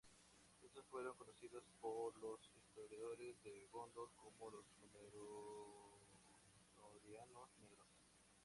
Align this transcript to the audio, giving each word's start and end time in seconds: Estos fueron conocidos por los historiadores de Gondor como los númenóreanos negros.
Estos 0.63 0.83
fueron 0.87 1.15
conocidos 1.15 1.63
por 1.79 2.17
los 2.17 2.39
historiadores 2.57 3.35
de 3.43 3.67
Gondor 3.71 4.09
como 4.17 4.49
los 4.53 4.65
númenóreanos 4.79 5.87
negros. 7.61 7.87